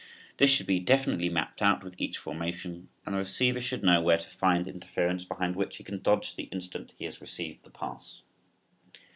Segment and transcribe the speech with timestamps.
[0.37, 4.17] This should be definitely mapped out with each formation and the receiver should know where
[4.17, 8.23] to find interference behind which he can dodge the instant he has received the pass.